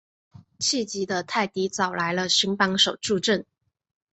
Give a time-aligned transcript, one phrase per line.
[0.57, 3.45] 气急的泰迪找来了新帮手助阵。